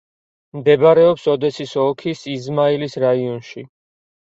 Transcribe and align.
მდებარეობს 0.61 1.27
ოდესის 1.35 1.75
ოლქის 1.83 2.25
იზმაილის 2.33 3.01
რაიონში. 3.07 3.71